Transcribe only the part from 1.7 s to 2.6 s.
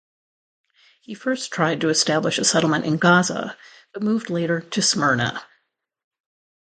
to establish a